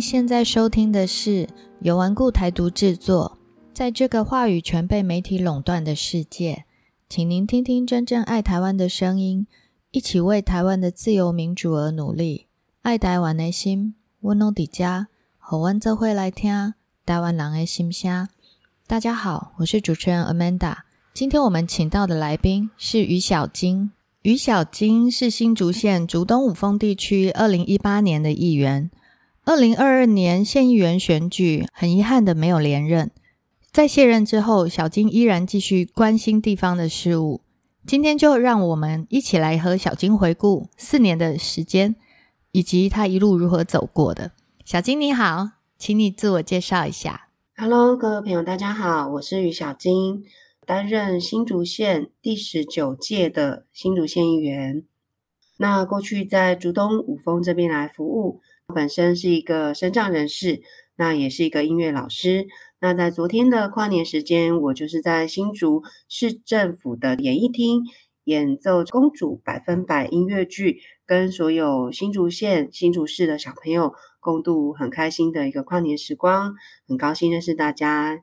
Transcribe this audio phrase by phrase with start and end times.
[0.00, 1.46] 现在收听的是
[1.80, 3.36] 由顽固台独制作。
[3.72, 6.64] 在这个话语权被媒体垄断的世界，
[7.08, 9.46] 请您听听真正爱台湾的声音，
[9.90, 12.46] 一起为台湾的自由民主而努力。
[12.82, 15.08] 爱台湾的心，温暖迪家，
[15.38, 16.74] 和温这会来听
[17.04, 18.28] 台湾人的心声。
[18.86, 20.78] 大家好，我是主持人 Amanda。
[21.12, 23.92] 今天我们请到的来宾是于小金。
[24.22, 28.90] 于小金是新竹县竹东五峰地区二零一八年的议员，
[29.44, 33.10] 二零二二年县议员选举很遗憾的没有连任。
[33.72, 37.40] 在卸任之后，小金依然继续关心地方的事务。
[37.86, 41.96] 今天就让我们一起来和小金回顾四年的时间，
[42.52, 44.32] 以及他一路如何走过的。
[44.64, 47.28] 小金你好，请你自我介绍一下。
[47.56, 50.24] Hello，各位朋友，大家好，我是于小金。
[50.66, 54.84] 担任新竹县第十九届的新竹县议员。
[55.56, 60.62] 那过去在竹东五峰这边来服务，本身是一个身障人士，
[60.96, 62.46] 那也是一个音乐老师。
[62.80, 67.82] 那在昨天的跨年时间，我就是在新竹市政府的演艺厅
[68.24, 76.54] 演奏《公主百分百》音乐剧，跟所有新竹县、新竹市的小朋友共度很开心的一个跨年时光。
[76.88, 78.22] 很高兴认识大家。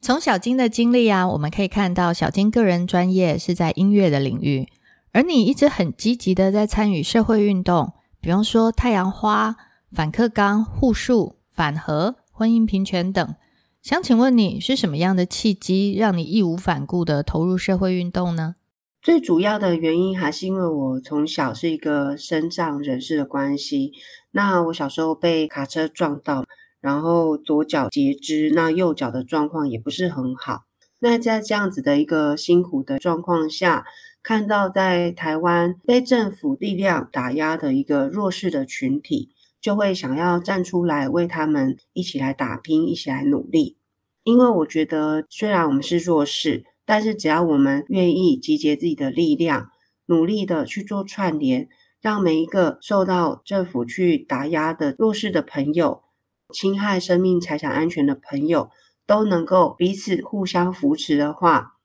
[0.00, 4.68] 从小金的经历啊，我们可以看到小金个人专业是在音乐的领域，
[5.12, 9.56] 而你一直很积极的在参与社会运动，比方说太阳花、
[9.92, 13.34] 反克刚、护树、反核、婚姻平权等。
[13.82, 18.56] 想请问你是什么样的契机，让你义无反顾的投入社会运动呢？
[19.00, 23.92] 最主要的原因还是因为我从小是一个身障人士的关系，
[24.32, 26.44] 那我小时候被卡车撞到。
[26.80, 30.62] 然后左脚截肢，那右脚的状况也不是很好。
[31.00, 33.84] 那在这样子的一个辛苦的状况下，
[34.28, 43.78] 看到在台湾被政府力量打压的一个弱势的群体，就会想要站出来为他们一起来打拼，一起来努力。
[44.24, 49.70] 因为我觉得，虽然我们是弱势，但是只要我们愿意集结自己的力量，
[50.04, 51.66] 努力的去做串联，
[52.02, 56.02] 让每一个受到政府去打压的弱势的朋友。
[56.52, 58.68] 侵害生命财产安全的朋友
[59.06, 61.77] 都能够彼此互相扶持的话，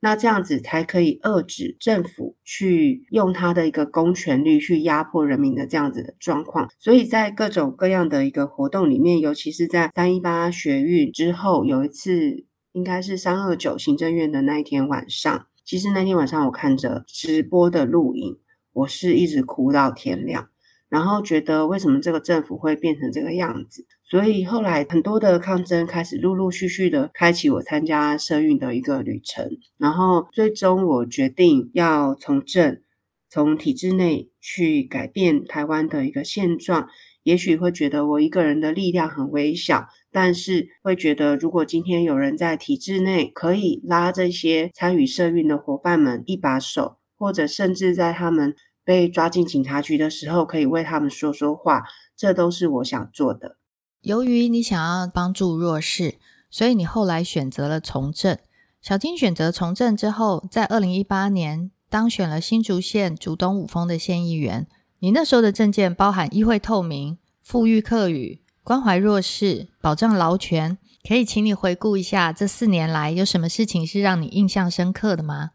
[0.00, 6.68] 那这样子才可以遏制政府去用他的一个公权力去压迫人民的这样子的状况。
[6.78, 18.36] 所以在各种各样的一个活动里面，尤其是在三一八学运之后，有一次应该是三二九行政院的那一天晚上，其实那天晚上我看着直播的录影，
[18.72, 20.50] 我是一直哭到天亮。
[20.88, 23.84] 然后觉得为什么这个政府会变成这个样子？
[24.04, 29.44] 所以后来很多的抗争开始陆陆续续的开启我参加社运的一个旅程。
[29.78, 32.80] 然后最终我决定要从政，
[33.28, 36.88] 从体制内去改变台湾的一个现状。
[37.24, 48.54] 也许会觉得我一个人的力量很微小，但是会觉得如果今天有人在体制内可以拉这些参与社运的伙伴们一把手，或者甚至在他们。
[48.86, 51.82] 被抓进警察局的时候，可以为他们说说话，
[52.16, 53.56] 这都是我想做的。
[54.02, 56.14] 由于你想要帮助弱势，
[56.48, 58.38] 所以你后来选择了从政。
[58.80, 64.68] 小金选择从政之后，在二零一八年当选了新竹县竹东五峰的县议员。
[65.00, 70.78] 你那时候的政见包含议会透明、富裕客语、关怀弱势、保障劳权。
[71.08, 75.50] 可以请你回顾一下这四年来有什么事情是让你印象深刻的吗？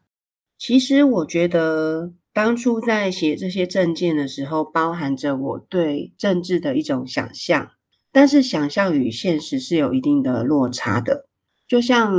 [0.58, 2.12] 其实我觉得。
[2.34, 7.72] 当初在写这些证件的时候，包含着我对政治的一种想象，
[8.12, 11.28] 但是想象与现实是有一定的落差的。
[11.68, 12.14] 就像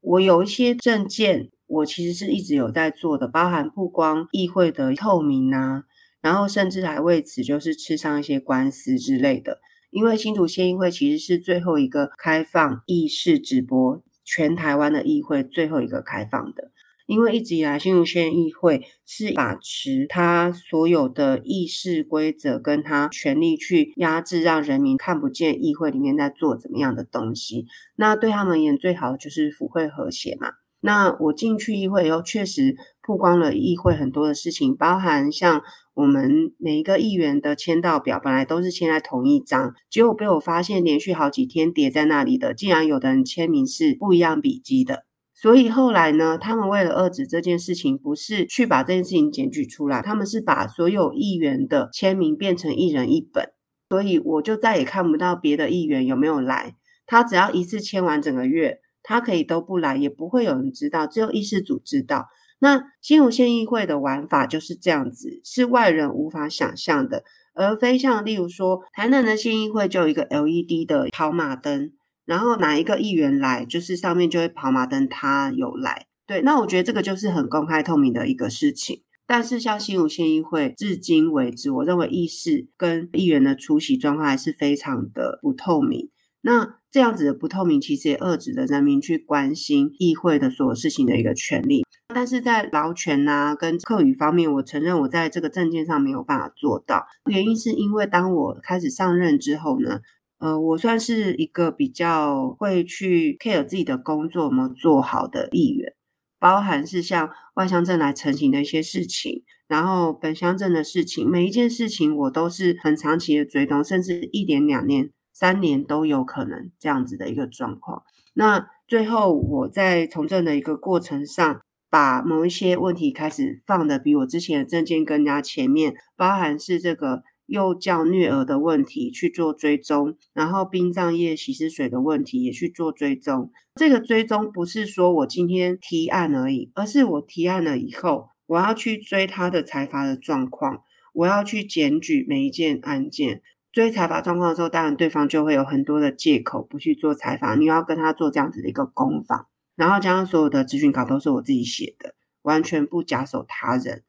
[0.00, 5.84] 我有一些证件，我其实是一直有在做的，包含曝光议会的透明啊，
[6.22, 9.58] 然后甚至还为此就是吃上一些官司之类的。
[9.90, 16.70] 因为新竹县议会其实是最后一个开放议事直播，全台湾的议会最后一个开放的。
[17.08, 27.64] 因为一直以来，新竹县议会是把持他所有的议事规则，跟他权力去压制，让人民看不见议会里面在做怎么样的东西。
[27.96, 30.50] 那对他们而言，最好就是府会和谐嘛。
[30.80, 35.62] 那我进去议会以后，确实曝光了议会很多的事情，包含像
[35.94, 45.07] 我们每一个议员的签到表，本来都是签在同一张，结果被我发现连续好几天叠在那里的，竟然有的人签名是不一样笔迹的。
[45.40, 53.52] 所以后来呢，他们为了遏制这件事情，不是去把这件事情检举出来，他们是把所有议员的签名变成一人一本。
[53.90, 56.74] 所以我就再也看不到别的议员有没有来。
[57.06, 62.26] 他只要一次签完整个月，他可以都不来，也不会有人知道，只有议事组知道。
[62.58, 67.22] 那新竹县议会的玩法就是这样子，是外人无法想象的。
[67.54, 71.92] 而非像例如说台南的县议会就有一个 LED 的跑马灯，
[72.28, 76.04] 然后哪一个议员来，就是上面就会跑马灯，他有来。
[76.26, 79.02] 对，那我觉得这个就是很公开透明的一个事情。
[79.26, 86.10] 但是像新竹县议会，至今为止，我认为议事跟议员的出席状况还是非常的不透明。
[86.42, 91.82] 那这样子的不透明，其实也遏制了人民去关心议会的所有事情的一个权利。
[92.14, 97.06] 但是在劳权啊跟课语方面，我承认我在这个证件上没有办法做到。
[97.30, 100.00] 原因是因为当我开始上任之后呢，
[100.38, 105.94] 呃，我算是一个比较会去 care 自己的工作有没有做好的议员。
[106.38, 118.04] 包含是像外乡镇来成型的一些事情，然后本乡镇的事情，每一件事情我都是很长期的追踪，甚至一年、两年、三年都有可能这样子的一个状况。
[118.34, 121.60] 那最后我在从政的一个过程上，
[121.90, 127.24] 把某一些问题开始放的比我之前的证件更加前面，包含是这个。
[127.48, 133.50] 幼教虐儿的问题去做追踪，然后殡葬业洗尸水的问题也去做追踪。
[133.74, 140.82] 这个追踪不是说我今天提案而已，而是我提案了以后，我要去追他的财阀的状况，
[141.14, 143.42] 我要去检举每一件案件。
[143.72, 149.46] 追财阀状况的时候，当然对方就会有很多的借口不去做采访，你要跟他做这样子的一个攻防，
[149.76, 154.02] 然后加上所有的咨询稿都是我自己写的，完全不假手他人。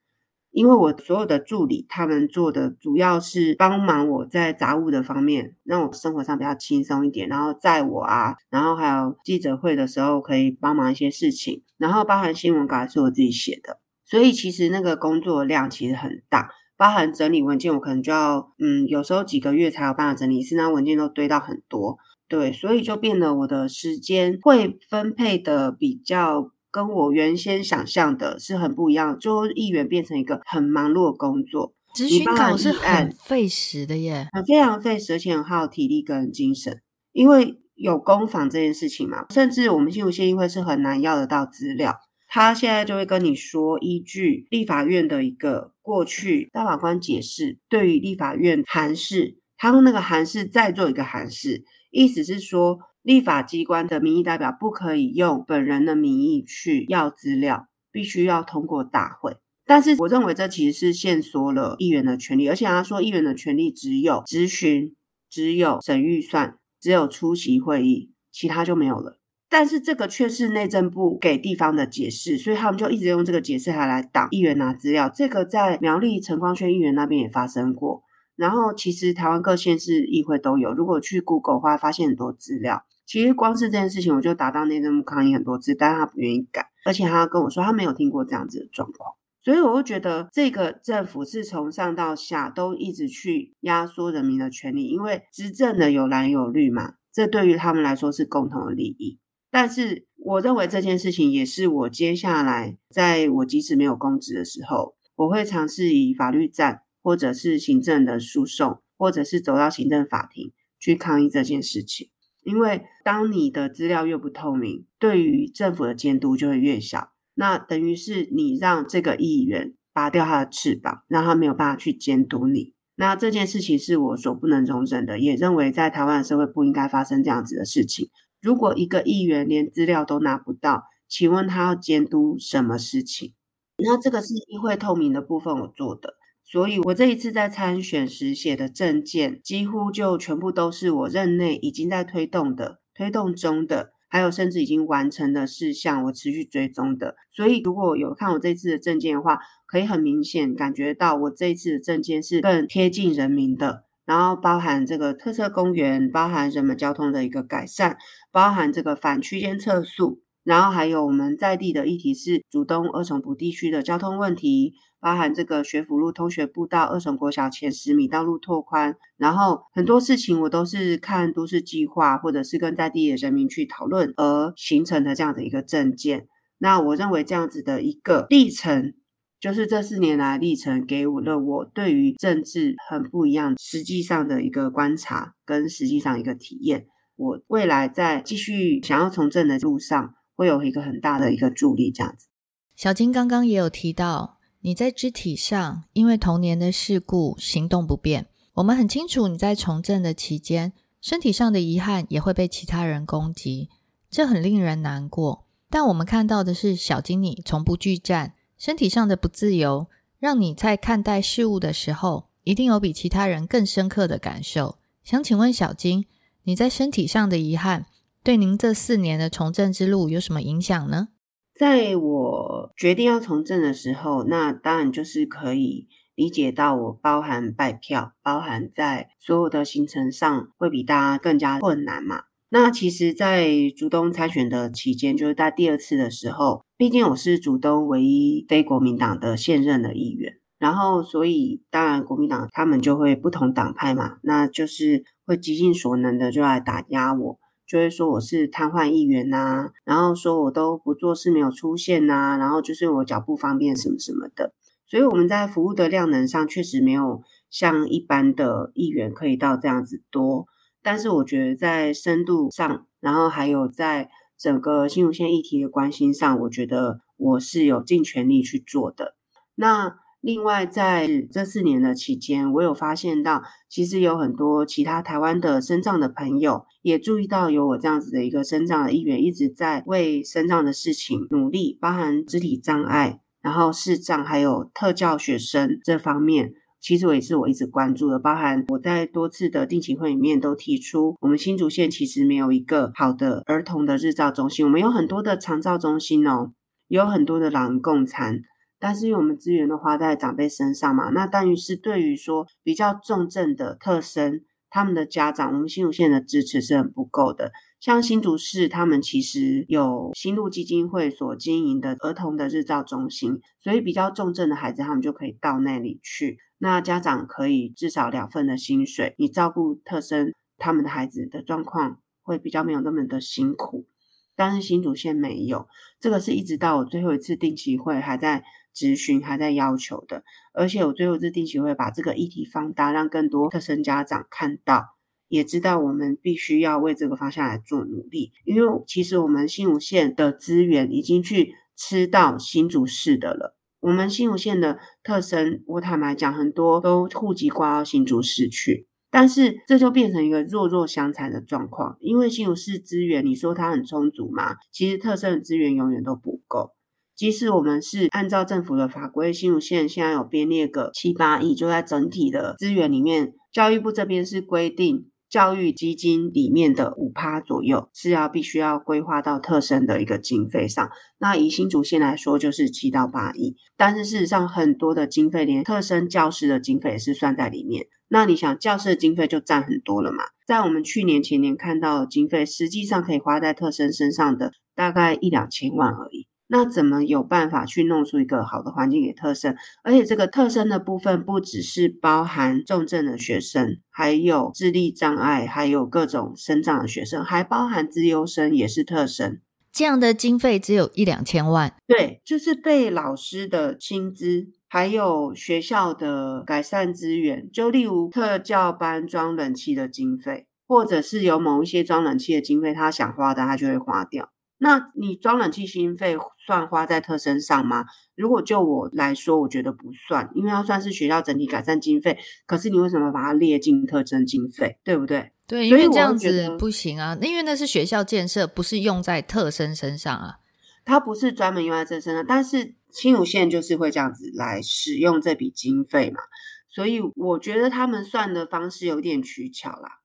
[0.51, 7.27] 因为我所有的助理，他们做的主要是帮忙我在杂物的方面，让我生活上比较轻松一点。
[7.27, 11.61] 然后在我啊，然后还有记者会的时候可以帮忙一些事情。
[11.77, 16.49] 然后包含新闻稿是我自己写的，所以其实那个工作量其实很大。
[16.75, 21.97] 包含整理文件，我可能就要嗯，有时候几个月才有办法整理，是那文件都堆到很多。
[22.27, 26.51] 对，所以就变得我的时间会分配的比较。
[26.71, 36.81] 跟我原先想象的是很不一样，就议员变成一个很忙碌的工作，咨询稿是很费时的耶，很非常费时，而且很耗体力跟精神，
[37.11, 41.95] 因为有攻防这件事情嘛，甚至我们新竹县议会是很难要得到资料，
[42.27, 52.79] 他现在就会跟你说，依据立法院的一个过去大法官解释，对于立法院函释，他用那个函释再做一个函释，意思是说。
[53.01, 59.37] 立法机关的民意代表不可以用本人的名义去要资料，必须要通过大会。
[59.65, 64.95] 但是我认为这其实是限缩了议员的权利，而且他说议员的权利只有咨询、
[65.29, 69.19] 只有审预算、只有出席会议，其他就没有了。
[69.47, 75.09] 但是这个却是内政部给地方的解释，所以他们就一直用这个解释还来挡议员拿资料。
[75.09, 78.03] 这个在苗栗陈光轩议员那边也发生过。
[78.39, 82.85] 然后其实台湾各县市议会都有，如果去 Google 的话，发现很多资料。
[83.05, 89.13] 其实光是这件事情，我就打到内政部抗议很多次，但是他不愿意改，而且他跟我说他没有听过这样子的状况。
[89.43, 99.19] 所以我会觉得这个政府是从上到下都一直去压缩人民的权利，因为执政的有蓝有绿嘛，这对于他们来说是共同的利益。
[99.51, 106.83] 但是我认为这件事情也是我接下来在我即使没有公职的时候，我会尝试以法律战。
[107.09, 112.11] 或者是行政的诉讼，或者是走到行政法庭去抗议这件事情，
[112.43, 117.09] 因为当你的资料越不透明，对于政府的监督就会越小。
[117.33, 122.75] 那等于是你让这个议员拔掉他的翅膀，让他没有办法去监督你。
[122.95, 128.11] 那这件事情是我所不能容忍的，也认为在台湾的社会不应该发生这样子的事情。
[128.39, 133.33] 如果一个议员连资料都拿不到，请问他要监督什么事情？
[133.77, 136.18] 那这个是议会透明的部分我做的。
[136.51, 147.15] 所以，我这一次在参选时写的证件，几乎就全部都是我任内已经在推动的、推动中的，还有甚至已经完成的事项，我持续追踪的。
[147.29, 149.37] 所以，如果有看我这次的证件的话，
[149.67, 153.83] 可以很明显感觉到我这一次的证件是更贴近人民的。
[154.07, 157.99] 然后，包含这个特色公园，包含人们交通的一个改善，
[158.31, 164.73] 包含这个反区间测速，然后还有我们在地的议题是主东二重埔地区的交通问题。
[164.99, 176.27] 包含这个学府路通学步道二重国小前十米道路拓宽，然后很多事情我都是看都市计划或者是跟在地的人民去讨论而形成的这样的一个证件。
[176.57, 178.93] 那我认为这样子的一个历程，
[179.39, 186.87] 就是这四年来历程给我了我对于政治很不一样实际上的一个观察跟实际上一个体验。
[187.15, 191.91] 我未来在继续想要从政的路上，会有一个很大的一个助力。
[191.91, 192.27] 这样子，
[192.73, 194.37] 小金刚刚也有提到。
[194.61, 203.69] 你在肢体上因为童年的事故行动不便，我们很清楚你在从政的期间身体上的遗憾也会被其他人攻击，
[204.09, 205.45] 这很令人难过。
[205.69, 214.77] 但我们看到的是小金你从不惧战，身体上的不自由让你在看待事物的时候一定有比其他人更深刻的感受。
[215.05, 216.05] 想请问小金，
[216.43, 217.85] 你在身体上的遗憾，
[218.29, 221.07] 对您这四年的从政之路有什么影响呢？
[221.55, 232.25] 在我决定要从政的时候，那当然就是可以理解到我包含拜票，包含在所有的行程上会比大家更加困难嘛。
[232.49, 247.39] 那其实，在竹东参选的期间，就是在第二次的时候，毕竟我是竹东唯一非国民党的现任的议员，然后所以当然国民党他们就会不同党派嘛，那就是会极尽所能的就来打压我。
[247.69, 254.53] 就会说我是瘫痪议员呐，然后说我都不做事没有出现呐，然后就是我脚不方便什么什么的，
[254.87, 257.21] 所以我们在服务的量能上确实没有
[257.51, 260.47] 像一般的议员可以到这样子多，
[260.81, 269.13] 但是我觉得在深度上，然后还有在整个新竹县议题的关心上，我觉得我是有尽全力去做的。
[269.53, 269.99] 那。
[270.21, 288.19] 另外，在这四年的期间，我有发现到，其实有很多其他台湾的身障的朋友也注意到有我这样子的一个身障的议员，一直在为身障的事情努力，包含肢体障碍、然后视障，还有特教学生这方面，其实也是我一直关注的。
[288.19, 296.51] 包含我在多次的定期会里面都提出，我们新竹县其实没有一个好的儿童的日照中心，我们有很多的长照中心哦，
[296.89, 298.41] 有很多的老人共餐。
[298.79, 307.51] 但是因为我们资源都花在长辈身上嘛，那等于是对于说比较重症的特生，他们的家长，我们新竹县的支持是很不够的。
[307.81, 316.37] 像新竹市，他们其实有新路基金会所经营的儿童的日照中心，所以比较重症的孩子，他们就可以到那里去。
[316.59, 323.87] 那家长可以至少两份的薪水，你照顾特生他们的孩子的状况会比较没有那么的辛苦。
[324.35, 325.67] 但是新竹县没有，
[325.99, 328.43] 这个是一直到我最后一次定期会还在。
[328.79, 334.85] 咨询还在要求的，而且我最后是定期会把这个议题放大，让更多特生家长看到，
[335.27, 338.31] 也知道我们必须要为这个方向来做努力。
[338.45, 343.57] 因为其实我们新竹县的资源已经去吃到新竹市的了。
[343.81, 351.97] 我们新竹县的特生，我坦白讲，很多都户籍挂到新竹市去，但是这就变成一个弱弱相残的状况。
[351.99, 354.55] 因为新竹市资源，你说它很充足吗？
[354.71, 356.71] 其实特生的资源永远都不够。
[357.19, 370.89] 即使我们是按照政府的法规，新竹县现在有编列个七八亿，就在整体的资源里面，教育部这边是规定教育基金里面的五趴左右是要必须要规划到特生的一个经费上。
[371.19, 373.57] 那以新竹县来说，就是七到八亿。
[373.75, 377.85] 但是事实上，很多的经费连特生教师的经费也是算在里面。
[378.07, 380.23] 那你想，教师的经费就占很多了嘛？
[380.47, 386.29] 在我们去年前年看到的经费，实际上可以花在特生身上的大概一两千万而已。
[386.51, 389.55] 那怎么有办法去弄出一个好的环境给特生？
[389.83, 399.39] 而且这个特生的部分不只是包含重症的学生，还有智力障碍，还有各种生长的学生，还包含资优生也是特生。
[399.71, 414.31] 这样的经费只有一两千万，对，就是被老师的薪资，还有学校的改善资源，就例如特教班装冷气的经费，或者是有某一些装冷气的经费，他想花的他就会花掉。
[414.59, 417.85] 那你装冷气经费算花在特生上吗？
[418.15, 422.17] 如果就我来说，我觉得不算，因为它算是学校整体改善经费。
[422.45, 424.77] 可是你为什么把它列进特征经费？
[424.83, 425.31] 对不对？
[425.47, 427.17] 对，因为这样子不行啊。
[427.21, 430.39] 因为那是学校建设，不是用在特生身上啊。
[430.83, 436.19] 它不是专门用在这身上，但是新竹县就是会这样子来使用这笔经费嘛。
[436.67, 439.98] 所以我觉得他们算的方式有点取巧啦。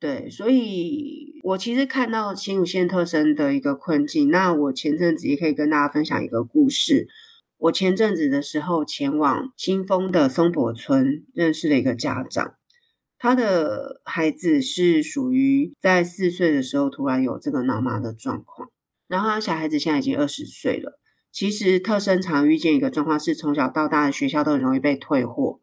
[0.00, 4.30] 对，所以我其实看到新五线特生的一个困境。
[4.30, 7.06] 那我前阵子也可以跟大家分享一个故事。
[7.58, 12.54] 我前阵子的时候前往新丰的松柏村，认识了一个家长，
[13.18, 18.70] 他的孩子是属于在四岁的时候突然有这个脑麻的状况，
[19.06, 20.98] 然后他小孩子现在已经二十岁了。
[21.30, 25.60] 其实特生常遇见一个状况是，从小到大的学校都很容易被退货，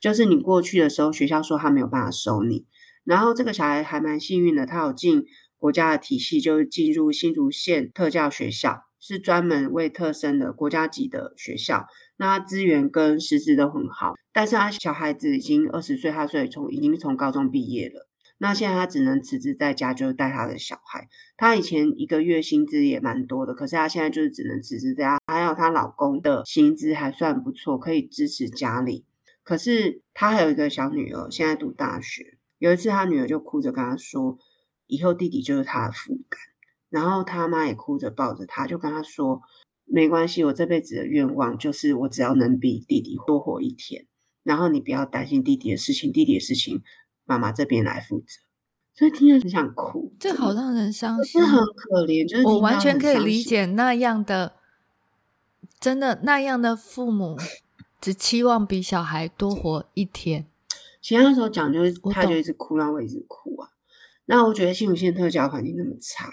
[0.00, 2.66] 就是你过去的时候，学校说他没有办法收你。
[3.08, 5.24] 然后这个小孩还蛮幸运的，他有进
[5.56, 11.86] 国家的体系，就是进入新竹县特教学校，是专门为特生的国家级的学校。
[12.18, 18.06] 那资源跟师资都很好，但是他小孩子已经二十岁，他所以从已经从高中毕业了。
[18.36, 21.08] 那现在他只能辞职在家，就带他的小孩。
[21.38, 25.18] 他以前一个月薪资也蛮多的，可是他现在就是只能辞职在家。
[25.26, 29.06] 还有她老公的薪资还算不错，可以支持家里。
[29.42, 32.37] 可是他还有一个小女儿，现在读大学。
[32.58, 34.38] 有一次，他女儿就哭着跟他说
[34.86, 36.40] ：“以后弟弟就是他的负担。”
[36.90, 39.42] 然后他妈也哭着抱着他，就跟他说
[39.84, 44.06] ：“没关系，我这辈子的愿望就是我只要能比弟弟多活一天。”
[44.42, 46.82] 然后你不要担心弟弟的事情，弟弟的事情
[47.26, 48.40] 妈妈这边来负责。
[48.94, 52.28] 所以听着很想哭，这好让人伤心，是很可怜。
[52.28, 54.54] 就是我完全可以理解那样的，
[55.78, 57.36] 真的那样的父母
[58.00, 60.46] 只期望比小孩多活一天。
[61.08, 63.68] 其他时候讲就是他就一直哭，让我一直哭啊。
[64.26, 66.30] 那我觉得新竹县特教环境那么差，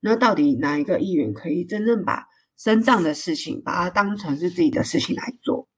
[0.00, 2.24] 那到底哪一个议员可以真正把
[2.56, 5.68] 生障的事情把它当成是自己的事情来做？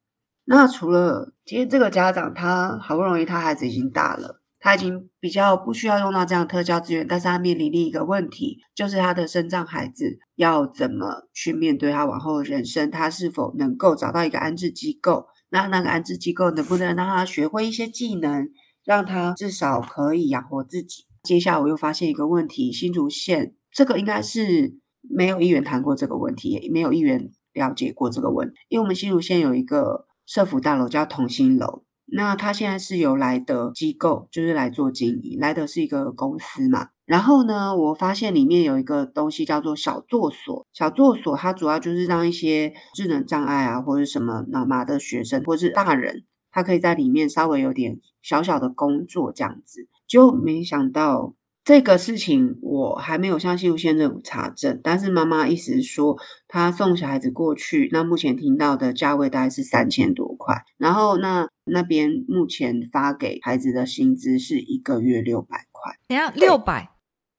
[0.44, 4.40] 那除了其实这个家长他好不容易他孩子已经大了。
[4.58, 12.90] 他已经比较不需要用到这样特教资源，但是他面临另一个问题，就是他的生障孩子要怎么去面对他往后的人生？
[12.90, 15.26] 他是否能够找到一个安置机构？
[15.50, 18.48] 那那个安置机构能不能让他学会一些技能，
[18.84, 21.04] 让他至少可以养活自己？
[21.22, 31.85] 接下来我又发现一个问题：新竹县这个应该是没有议员谈过这个问题，也没有议员了解过这个问题，因为我们新竹县有一个社服大楼叫同心楼。
[32.06, 35.38] 那他现在是由来的机构，就是来做经营。
[35.40, 36.88] 来的是一个公司嘛。
[37.04, 40.66] 然后呢，我发现里面有一个东西叫做小作所。
[40.72, 49.88] 小作所它主要就是让一些智能障碍啊，或者什么脑麻的学生，或者是大人，他可以在里面稍微有点小小的工作这样子。
[50.06, 51.34] 就没想到。
[51.66, 56.16] 这个事情我还没有向新竹县政府查证，但是妈妈意思是说，
[56.46, 66.92] 她送小孩子过去，那目前听到的价位大概是三千多块，然后那那边目前发给孩子的薪资是一个月六百块，等下六百，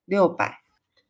[0.04, 0.58] 六百，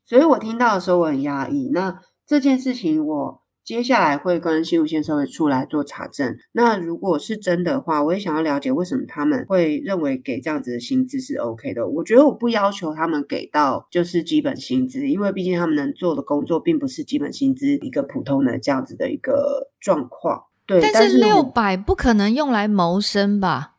[0.05, 1.71] 所以我听到的时候我很压抑。
[1.73, 3.41] 那这件事情我。
[3.67, 6.37] 接下来会跟新竹县社会处来做查证。
[6.53, 11.85] 那如果是真的话，我也想要了解为什么他们会认为给这样子的薪资是 OK 的。
[11.85, 20.45] 我觉得我不要求他们给到就是基本薪资，因为毕竟他们能做的工作并不是基本薪资一个普通的这样子的一个状况。
[20.65, 23.73] 对，但是六百不可能用来谋生吧？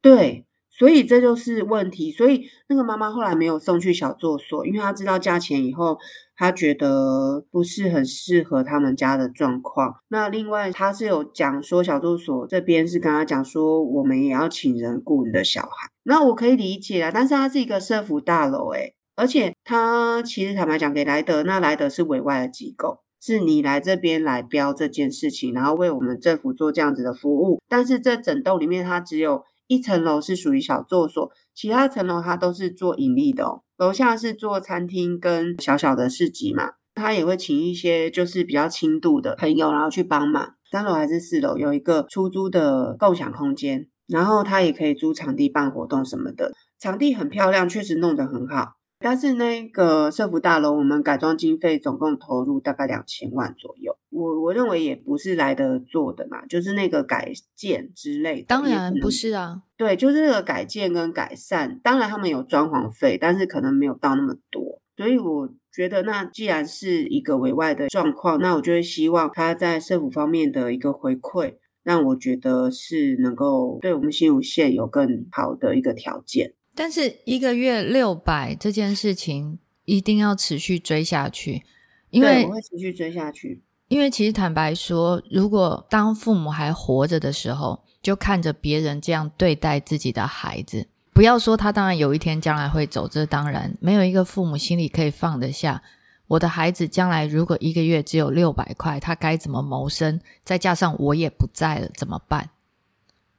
[0.00, 0.46] 对。
[0.76, 5.96] 所以这就是问题，所以那个妈妈后来没有送去小作所，因为她知道价钱以后，
[6.36, 9.94] 她觉得不是很适合他们家的状况。
[10.08, 15.88] 那另外，她是有讲说小作所这边是跟她讲说，我们也要请人雇你的小孩。
[16.02, 29.44] 那我可以理解啊，但是它是一个社福大楼，诶而且它其实坦白讲给莱德，那莱德是委外的机构，是你来这边来标这件事情，然后为我们政府做这样子的服务，但是这整栋里面它只有。
[29.66, 33.62] 一层楼是属于小作所，其他层楼它都是做盈利的哦。
[33.76, 40.54] 楼下是做餐厅跟小小的市集嘛，他也会请一些就是比较轻度的朋友，然后去帮忙。
[40.70, 48.74] 三楼还是四楼有一个出租的共享空间，然后他也可以租场地办活动什么的，场地很漂亮，确实弄得很好。
[48.98, 53.96] 但是那个社福大楼，我们改装经费总共投入大概两千万左右。
[54.14, 58.46] 我我认为也不是来得做的嘛，就是那个改建之类的。
[58.46, 61.80] 当然不是啊，对，就是那个改建跟改善。
[61.82, 64.80] 当然他们有装潢费，但是可能没有到那么多。
[64.96, 76.54] 所以我觉得，那既然是一个委外的状况，那我就会希望他在政府方面的一个回馈，让我觉得是能够对我们新竹县有更好的一个条件。
[76.76, 81.62] 但是一个月六百这件事情一定要持续追下去，
[82.10, 83.62] 因为我会持续追下去。
[83.94, 95.80] 因为其实坦白说，如果当父母还活着的时候，就看着别人这样对待自己的孩子，不要说他当然有一天将来会走，这当然没有一个父母心里可以放得下。
[96.26, 100.20] 我的孩子将来如果一个月只有六百块，他该怎么谋生？
[100.42, 102.50] 再加上我也不在了，怎么办？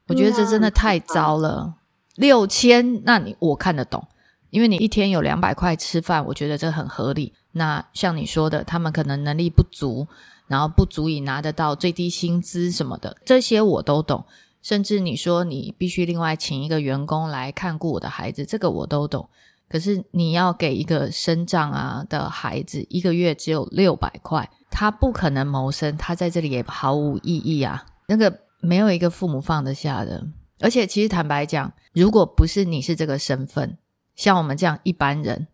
[0.07, 1.73] 我觉得这真的太糟了。
[2.15, 4.07] 六千，那你我看得懂，
[4.51, 7.33] 因为你一天有两百块吃饭，我觉得这很合理。
[7.51, 10.07] 那像你说的，他们可能能力不足，
[10.47, 14.25] 然后不足以拿得到最低薪资什么的，这些我都懂。
[14.61, 19.29] 甚至你说你必须另外请一个员工来看顾我的孩子，这个我都懂。
[19.67, 27.85] 可是你要给一个生障啊的孩子一个月只有六百块，他不可能谋生，他在这里也毫无意义啊。
[28.07, 30.25] 那个没有一个父母放得下的。
[30.61, 33.77] 而且，其实坦白讲，如果不是你是这个身份，
[34.15, 35.47] 像我们这样一般人，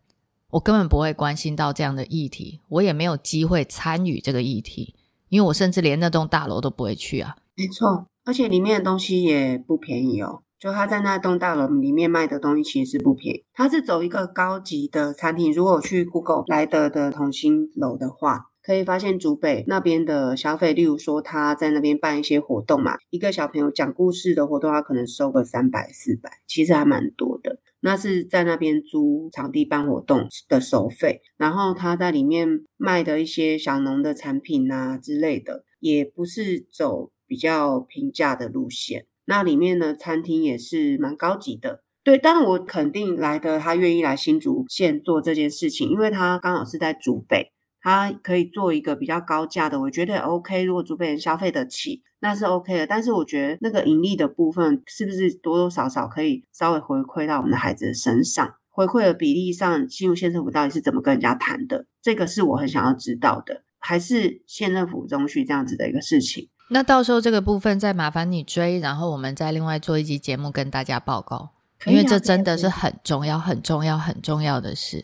[0.52, 4.96] 我根本不会关心到这样的议题，我也没有机会参与这个议题，
[5.30, 7.36] 因为我甚至连那栋大楼都不会去啊。
[7.56, 10.44] 没错，而且里面的东西也不便宜哦。
[10.60, 15.52] 就他在那栋大楼里面卖的东西其实是不便宜，他是走一个高级的餐厅。
[15.52, 18.48] 如果去 Google 来德的同心楼的话。
[18.64, 27.51] 可以发现，竹北那边的消费，例如说他在那边办一些活动嘛，一个小朋友讲故事的活动，他可能收个三百四百，其实还蛮多的。
[27.82, 39.08] 那是在那边租场地办活动的收费，然后他在里面卖的一些小农的产品啊之类的，也不是走比较平价的路线。
[39.26, 41.84] 那里面的餐厅也是蛮高级的。
[42.04, 50.64] 对，当然我肯定来的，他愿意来新竹县做这件事情，因为他刚好是在竹北，他可以做一个比较高价的，我觉得 OK。
[50.64, 52.86] 如果竹北人消费得起，那是 OK 的。
[52.86, 58.54] 但是我觉得那个盈利的部分，是不是多多少少可以稍微回馈到我们的孩子的身上？
[58.70, 61.86] 回馈的比例上，新竹县政府到底是怎么跟人家谈的？
[62.02, 66.50] 这个是我很想要知道的，还是县政府中去这样子的一个事情？
[66.70, 71.50] 那到时候这个部分再麻烦你追，然后我们再另外做一集节目跟大家报告。
[71.88, 75.04] 因为这真的是很重要、很重要、很重要的事。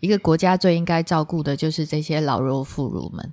[0.00, 3.32] 一个国家最应该照顾的就是这些老弱妇孺们。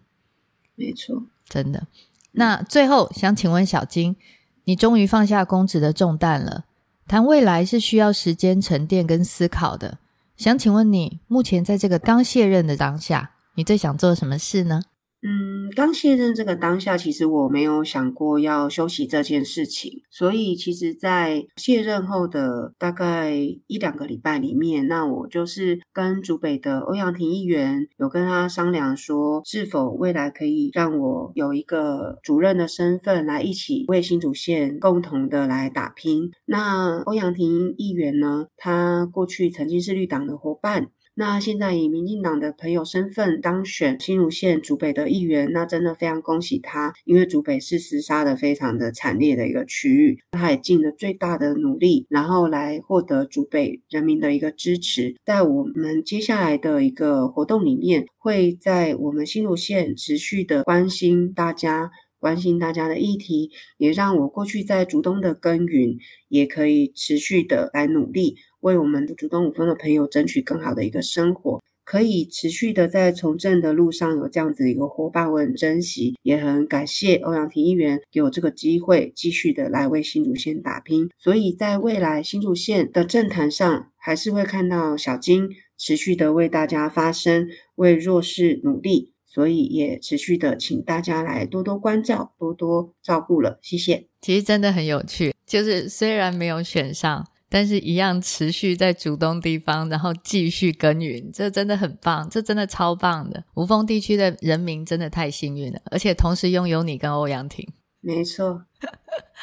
[0.76, 1.88] 没错，真的。
[2.32, 4.16] 那最后想请问小金，
[4.64, 6.66] 你终于放下公职的重担了，
[7.08, 10.00] 谈未来是需要时间沉淀跟思考的。
[10.36, 14.82] 想请问你，目前在这个刚卸任的当下，你最想做什么事呢？
[15.26, 23.34] 嗯，刚卸任这个当下，其实我没有想过要休息这件事情，所以其实，在卸任后的大概
[23.68, 36.32] 一两个礼拜里面，那我就是跟竹北的欧阳婷议员有跟他商量说，是否未来可以让我有一个主任的身份来一起为新竹县共同的来打拼。
[36.46, 40.90] 那欧阳婷议员呢，他过去曾经是绿党的伙伴。
[41.16, 55.16] 那现在以民进党的朋友身份当选新竹县竹北的议员，那真的非常恭喜他，因为竹北是厮杀的非常的惨烈的一个区域，他也尽了最大的努力，然后来获得竹北人民的一个支持。
[55.24, 65.98] 在我们接下来的一个活动里面，会在我们新竹县持续的关心大家，关心大家的议题，也让我过去在竹东的耕耘
[66.28, 68.38] 也可以持续的来努力。
[68.64, 81.10] 为我们的主动五分的朋友争取更好的一个生活，可以持续的在从政的路上有这样子一个伙伴，我很珍惜，也很感谢欧阳婷议员给我这个机会，继续的来为新竹县打拼。
[81.18, 89.12] 所以在未来新竹县的政坛上，还是会看到小金持续的为大家发声，为弱势努力。
[89.26, 94.06] 所以也持续的请大家来多多关照，多多照顾了，谢谢。
[94.22, 97.26] 其实真的很有趣，就是虽然没有选上。
[97.54, 103.44] 但是，一样持续在主东地方，然后继续耕耘，这真的很棒，这真的超棒的。
[103.54, 107.72] 无风地区的人民真的太幸运了，而且同时拥有你跟欧阳婷。
[108.02, 108.64] 没错，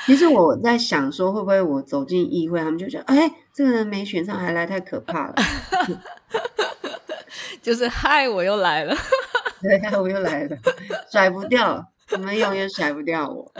[0.07, 5.35] 其实我在想说，会不会我走进议会，他们就觉得，哎，这个人没选上还来，太可怕了。
[7.62, 8.96] 就是嗨，我又来了，
[9.62, 10.59] 对，我又来了，
[11.12, 11.87] 甩不掉。
[12.12, 13.53] 你们永远甩不掉我。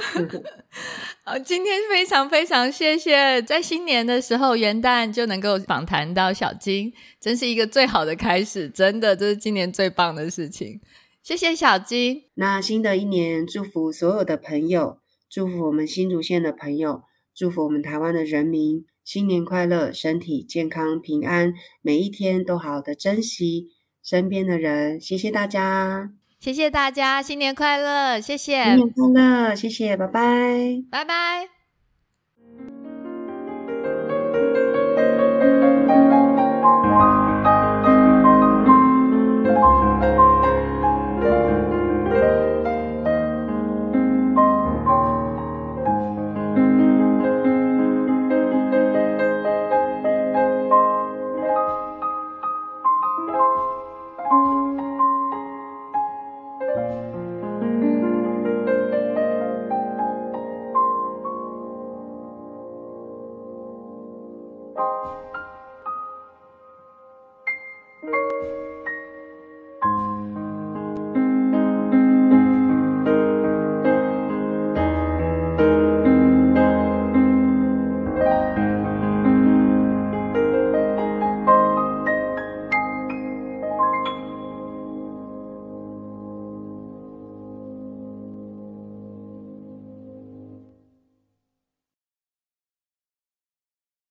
[1.30, 10.80] 好，今天非常非常谢谢，在新年的时候元旦就能够访谈到小金，真是一个最好的开始，真的这是今年最棒的事情。
[11.22, 12.24] 谢谢小金。
[12.34, 14.98] 那新的一年，祝福所有的朋友，
[15.30, 23.68] 祝福我们新竹县的朋友，祝福我们台湾的人民，新年快乐，身体健康平安，每一天都好好的珍惜
[24.02, 25.00] 身边的人。
[25.00, 26.10] 谢谢大家。
[26.40, 28.18] 谢谢大家，新年快乐！
[28.18, 29.55] 谢谢，新年快乐！
[29.55, 31.48] 谢谢，拜拜，拜拜。